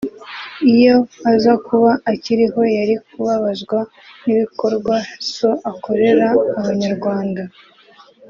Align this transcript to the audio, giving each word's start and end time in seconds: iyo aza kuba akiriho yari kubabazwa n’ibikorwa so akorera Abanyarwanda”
iyo 0.73 0.95
aza 1.31 1.53
kuba 1.65 1.91
akiriho 2.11 2.61
yari 2.77 2.95
kubabazwa 3.11 3.79
n’ibikorwa 4.25 4.95
so 5.33 5.49
akorera 5.71 6.27
Abanyarwanda” 6.59 7.43